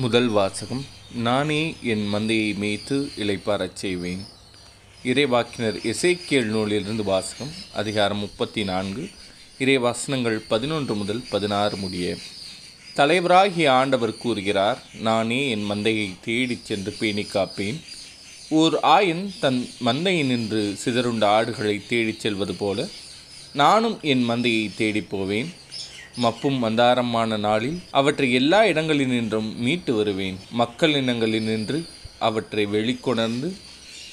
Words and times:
முதல் 0.00 0.28
வாசகம் 0.28 0.84
நானே 1.14 1.74
என் 1.82 2.14
மந்தையை 2.14 2.56
மேய்த்து 2.56 2.96
இளைப்பாரச் 3.18 3.72
செய்வேன். 3.72 4.24
இறைவாக்கினர் 5.04 5.78
எசேக்கியேல் 5.92 6.44
நூலிலிருந்து 6.44 7.04
வாசகம் 7.04 7.52
அதிகாரம் 7.72 8.18
முப்பத்தி 8.18 8.64
நான்கு 8.64 9.08
இறைவாசனங்கள் 9.58 10.36
பதினொன்று 10.48 10.94
முதல் 10.94 11.22
பதினாறு 11.30 11.76
முடிய. 11.76 12.16
தலைவராகிய 12.96 13.68
ஆண்டவர் 13.68 14.18
கூறுகிறார் 14.18 14.82
நானே 15.00 15.50
என் 15.50 15.70
மந்தையை 15.70 16.10
தேடிச் 16.24 16.64
சென்று 16.64 16.92
பேணி 16.98 17.22
காப்பேன். 17.22 17.80
ஓர் 18.48 18.78
ஆயன் 18.82 19.30
தன் 19.40 19.68
மந்தையை 19.84 20.24
நின்று 20.24 20.78
சிதறுண்ட 20.84 21.24
ஆடுகளை 21.24 21.86
தேடிச் 21.86 22.20
செல்வது 22.20 22.54
போல 22.54 22.88
நானும் 23.52 23.98
என் 24.02 24.28
மந்தையை 24.28 24.70
தேடிப் 24.76 25.10
போவேன். 25.10 25.52
மப்பும் 26.16 26.64
மந்தாரமான 26.64 27.38
நாளில் 27.38 27.78
அவற்றை 27.90 28.32
எல்லா 28.32 28.62
இடங்களினின்றும் 28.64 29.54
மீட்டு 29.56 29.94
வருவேன். 29.94 30.36
மக்கள் 30.50 30.92
இனங்களினின்று 30.92 31.88
அவற்றை 32.18 32.66
வெளிக்கொணர்ந்து 32.66 33.52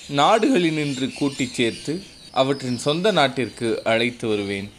நாடுகளினின்று 0.09 1.13
கூட்டிச் 1.13 1.53
சேர்த்து 1.53 2.03
அவற்றின் 2.31 2.77
சொந்த 2.77 3.11
நாட்டிற்கு 3.11 3.81
அழைத்து 3.83 4.27
வருவேன். 4.27 4.69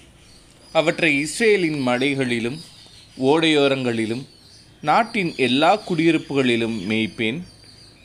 அவற்றை 0.72 1.18
இஸ்ரேலின் 1.18 1.80
மலைகளிலும் 1.80 2.60
ஓடையோரங்களிலும் 3.18 4.24
நாட்டின் 4.80 5.34
எல்லா 5.36 5.77
குடியிருப்புகளிலும் 5.77 6.78
மேய்ப்பேன். 6.88 7.42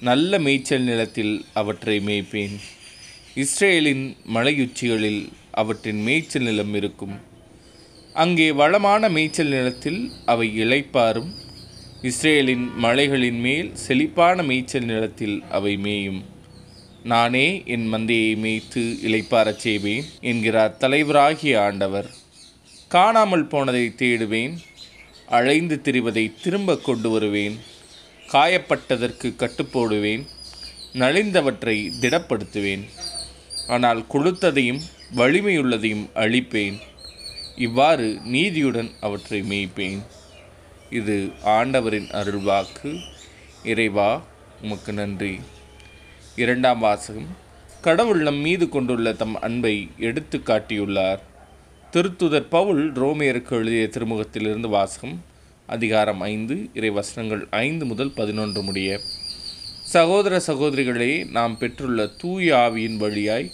நல்ல 0.01 0.39
மேய்ச்சல் 0.39 0.81
நிலத்தில் 0.81 1.45
அவற்றை 1.53 1.99
மேய்ப்பேன். 1.99 2.55
இஸ்ரேலின் 3.35 4.17
மலையுச்சிகளில் 4.33 5.27
அவற்றின் 5.51 6.01
மேய்ச்சல் 6.01 6.41
நிலம் 6.41 6.73
இருக்கும். 6.73 7.28
அங்கே 8.13 8.51
வளமான 8.51 9.09
மேய்ச்சல் 9.09 9.47
நிலத்தில் 9.47 10.11
அவை 10.25 10.47
இளைப்பாரும் 10.59 11.29
இஸ்ரேலின் 12.01 12.71
மலைகளின் 12.77 13.39
மேல் 13.39 13.75
செழிப்பான 13.75 14.43
மேய்ச்சல் 14.43 14.85
நிலத்தில் 14.85 15.43
அவை 15.49 15.77
மேயும். 15.77 16.23
நானே 17.03 17.63
என் 17.65 17.93
மந்தையை 17.93 18.37
மேய்த்து 18.37 18.83
இளைப்பாரச் 19.07 19.63
செய்வேன் 19.65 20.05
என்கிறார் 20.21 20.77
தலைவராகிய 20.79 21.59
ஆண்டவர். 21.59 22.09
காணாமல் 22.87 23.47
போனதை 23.47 23.93
தேடுவேன் 23.97 24.57
அழைந்து 25.25 25.81
திரிவதை 25.83 26.33
திரும்ப 26.41 26.77
கொண்டு 26.77 27.09
வருவேன். 27.09 27.57
காயப்பட்டதற்கு 28.31 29.29
கட்டுப்போடுவேன் 29.37 30.25
நலிந்தவற்றை 30.93 31.91
திடப்படுத்துவேன். 32.01 32.85
ஆனால் 33.67 34.05
கொழுத்ததையும் 34.13 34.81
வலிமையுள்ளதையும் 35.15 36.05
அழிப்பேன். 36.15 36.77
இவ்வாறு 37.59 38.19
நீதியுடன் 38.23 38.91
அவற்றை 39.01 39.41
மேய்ப்பேன். 39.41 39.99
இது 40.89 41.29
ஆண்டவரின் 41.43 42.07
அருள்வாக்கு. 42.11 42.99
இறைவா 43.63 44.23
உமக்கு 44.61 44.93
நன்றி. 44.93 45.39
இரண்டாம் 46.35 46.79
வாசகம். 46.79 47.27
கடவுள் 47.81 48.21
நம் 48.21 48.35
மீது 48.35 48.69
கொண்டுள்ள 48.69 49.13
தம் 49.13 49.41
அன்பை 49.41 49.89
எடுத்து 49.97 50.37
காட்டியுள்ளார். 50.37 51.19
திருத்துதர் 51.91 52.49
பவுல் 52.49 52.91
ரோமியருக்கு 52.91 53.51
எழுதிய 53.51 53.89
திருமுகத்திலிருந்து 53.91 54.69
வாசகம் 54.69 55.23
அதிகாரம் 55.67 56.21
ஐந்து 56.21 56.69
இறை 56.73 56.89
வசனங்கள் 56.89 57.47
ஐந்து 57.49 57.85
முதல் 57.85 58.11
பதினொன்று 58.11 58.61
முடிய. 58.61 58.99
சகோதர 59.81 60.41
சகோதரிகளே 60.47 61.31
நாம் 61.31 61.57
பெற்றுள்ள 61.57 62.07
தூய 62.07 62.55
ஆவியின் 62.55 62.97
வழியாய் 62.97 63.51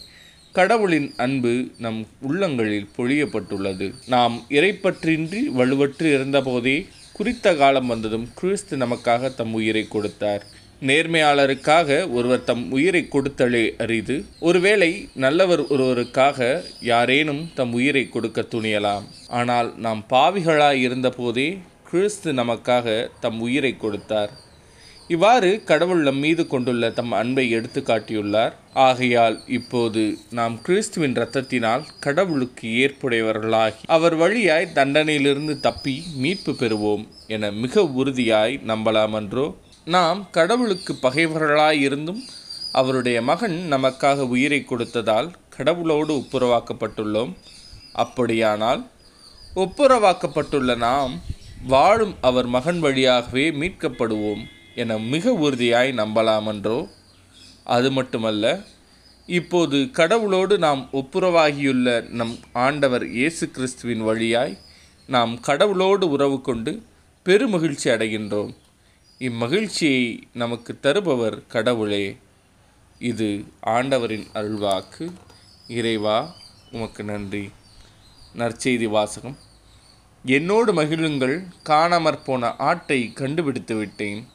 கடவுளின் 0.58 1.08
அன்பு 1.24 1.54
நம் 1.78 2.08
உள்ளங்களில் 2.22 2.90
பொழியப்பட்டுள்ளது. 2.98 3.88
நாம் 4.08 4.36
இறைப்பற்றின்றி 4.50 5.42
வலுவற்று 5.58 6.08
இருந்தபோதே 6.18 6.76
குறித்த 7.18 7.54
காலம் 7.56 7.88
வந்ததும் 7.88 8.28
கிறிஸ்து 8.36 8.78
நமக்காக 8.78 9.32
தம் 9.36 9.54
உயிரை 9.54 9.84
கொடுத்தார். 9.88 10.44
நேர்மையாளருக்காக 10.82 11.90
ஒருவர் 12.12 12.44
தம் 12.44 12.72
உயிரை 12.72 13.08
கொடுத்தலே 13.12 13.66
அரிது. 13.78 14.26
ஒருவேளை 14.40 14.92
நல்லவர் 15.26 15.64
ஒருவருக்காக 15.68 16.62
யாரேனும் 16.82 17.44
தம் 17.56 17.74
உயிரை 17.74 18.06
கொடுக்க 18.10 18.42
துணியலாம். 18.42 19.06
ஆனால் 19.28 19.72
நாம் 19.78 20.06
பாவிகளாய் 20.10 20.82
இருந்தபோதே 20.88 21.50
கிறிஸ்து 21.92 22.34
நமக்காக 22.34 23.08
தம் 23.20 23.40
உயிரை 23.40 23.78
கொடுத்தார். 23.78 24.32
இவ்வாறு 25.08 25.64
கடவுள் 25.64 26.02
நம் 26.02 26.18
மீது 26.18 26.48
கொண்டுள்ள 26.48 26.90
தம் 26.90 27.12
அன்பை 27.12 27.50
எடுத்து 27.50 27.82
காட்டியுள்ளார். 27.82 28.54
ஆகையால் 28.74 29.42
இப்போது 29.48 30.18
நாம் 30.32 30.62
கிறிஸ்துவின் 30.62 31.14
இரத்தத்தினால் 31.14 31.84
கடவுளுக்கு 32.00 32.68
ஏற்புடையவர்களாகி 32.68 33.74
அவர் 33.86 34.16
வழியாய் 34.16 34.72
தண்டனையிலிருந்து 34.74 35.60
தப்பி 35.60 36.04
மீட்பு 36.16 36.52
பெறுவோம் 36.52 37.08
என 37.28 37.52
மிக 37.52 37.84
உறுதியாய் 37.84 38.60
நம்பலாமன்றோ? 38.68 39.56
நாம் 39.86 40.28
கடவுளுக்கு 40.32 40.96
பகைவர்களாய் 41.02 41.80
இருந்தும் 41.80 42.24
அவருடைய 42.72 43.22
மகன் 43.22 43.68
நமக்காக 43.72 44.18
உயிரை 44.18 44.66
கொடுத்ததால் 44.70 45.30
கடவுளோடு 45.58 46.14
ஒப்புரவாக்கப்பட்டுள்ளோம். 46.22 47.34
அப்படியானால் 47.94 48.88
ஒப்புரவாக்கப்பட்டுள்ள 49.56 50.78
நாம் 50.78 51.22
வாழும் 51.68 52.16
அவர் 52.22 52.46
மகன் 52.46 52.80
வழியாகவே 52.80 53.52
மீட்கப்படுவோம். 53.52 54.44
என 54.76 54.98
மிக 54.98 55.34
உறுதியாய் 55.34 55.92
நம்பலாமன்றோ? 55.92 56.90
அது 57.64 57.92
மட்டுமல்ல 57.92 58.62
இப்போது 59.28 59.78
கடவுளோடு 59.78 60.58
நாம் 60.58 60.90
ஒப்புரவாகியுள்ள 60.94 62.10
நம் 62.10 62.38
ஆண்டவர் 62.54 63.08
இயேசு 63.08 63.52
கிறிஸ்துவின் 63.52 64.02
வழியாய் 64.02 64.58
நாம் 65.08 65.40
கடவுளோடு 65.40 66.04
உறவு 66.04 66.42
கொண்டு 66.42 66.84
பெருமகிழ்ச்சி 67.26 67.84
அடைகின்றோம். 67.84 68.56
இம்மகிழ்ச்சியை 69.20 70.22
நமக்கு 70.34 70.80
தருபவர் 70.80 71.48
கடவுளே. 71.48 72.18
இது 73.00 73.44
ஆண்டவரின் 73.60 74.28
அருள்வாக்கு. 74.34 75.12
இறைவா 75.68 76.36
உமக்கு 76.72 77.04
நன்றி. 77.04 77.50
நற்செய்தி 78.38 78.88
வாசகம். 78.88 79.38
என்னோடு 80.26 80.74
மகிழுங்கள் 80.74 81.44
காணாமற் 81.64 82.24
போன 82.26 82.56
ஆட்டை 82.56 83.14
கண்டுபிடித்து 83.14 83.76
விட்டேன் 83.76 84.34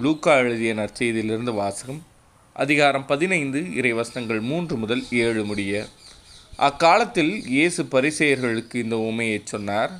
லூக்கா 0.00 0.36
எழுதிய 0.36 0.74
நற்செய்தியிலிருந்து 0.74 1.54
வாசகம் 1.54 2.02
அதிகாரம் 2.52 3.06
பதினைந்து 3.06 3.60
இறைவசனங்கள் 3.60 4.40
மூன்று 4.40 4.76
முதல் 4.76 5.04
ஏழு 5.10 5.44
முடிய. 5.44 5.86
அக்காலத்தில் 6.56 7.46
இயேசு 7.46 7.82
பரிசெயர்களுக்கு 7.82 8.74
இந்த 8.74 8.96
உமையைச் 8.96 9.44
சொன்னார் 9.44 9.90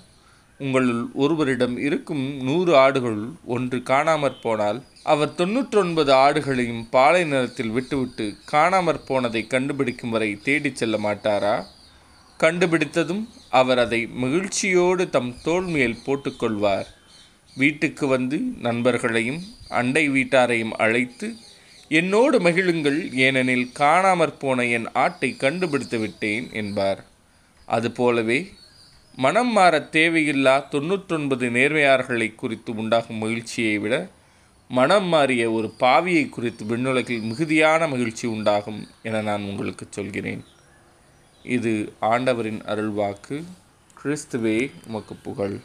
உங்களுள் 0.58 1.06
ஒருவரிடம் 1.14 1.78
இருக்கும் 1.78 2.42
நூறு 2.42 2.76
ஆடுகள் 2.76 3.28
ஒன்று 3.44 3.78
காணாமற் 3.78 4.40
போனால் 4.42 4.82
அவர் 5.02 5.34
தொன்னூற்றொன்பது 5.34 6.12
ஆடுகளையும் 6.12 6.86
பாலை 6.90 7.24
நிறத்தில் 7.24 7.70
விட்டுவிட்டு 7.70 8.34
காணாமற் 8.52 9.06
போனதை 9.06 9.46
கண்டுபிடிக்கும் 9.46 10.10
வரை 10.10 10.38
தேடிச் 10.42 10.76
செல்ல 10.76 10.96
மாட்டாரா? 10.96 11.64
கண்டுபிடித்ததும் 12.40 13.28
அவர் 13.50 13.78
அதை 13.78 14.06
மகிழ்ச்சியோடு 14.06 15.10
தம் 15.10 15.34
தோல்மையில் 15.42 15.96
மேல் 15.96 16.02
போட்டுக்கொள்வார் 16.06 16.94
வீட்டுக்கு 17.56 18.06
வந்து 18.06 18.38
நண்பர்களையும் 18.62 19.40
அண்டை 19.68 20.10
வீட்டாரையும் 20.10 20.74
அழைத்து 20.84 21.34
என்னோடு 21.88 22.40
மகிழுங்கள் 22.40 23.12
ஏனெனில் 23.12 23.70
காணாமற் 23.78 24.38
போன 24.38 24.66
என் 24.66 24.88
ஆட்டை 24.92 25.36
கண்டுபிடித்து 25.36 25.98
விட்டேன் 25.98 26.52
என்பார். 26.52 27.04
அதுபோலவே 27.66 28.38
மனம் 29.16 29.52
மாற 29.52 29.88
தேவையில்லா 29.92 30.54
தொண்ணூற்றொன்பது 30.70 31.46
நேர்மையார்களை 31.50 32.34
குறித்து 32.34 32.76
உண்டாகும் 32.76 33.16
மகிழ்ச்சியை 33.16 33.78
விட 33.78 34.08
மனம் 34.68 35.04
மாறிய 35.04 35.50
ஒரு 35.50 35.68
பாவியை 35.80 36.28
குறித்து 36.28 36.64
விண்ணுலகில் 36.64 37.20
மிகுதியான 37.20 37.88
மகிழ்ச்சி 37.88 38.26
உண்டாகும் 38.26 38.86
என 39.02 39.20
நான் 39.20 39.42
உங்களுக்கு 39.42 39.86
சொல்கிறேன். 39.90 40.44
இது 41.42 41.92
ஆண்டவரின் 42.00 42.60
அருள்வாக்கு. 42.62 43.42
கிறிஸ்துவே 44.02 44.70
உமக்கு 44.86 45.14
புகழ். 45.14 45.60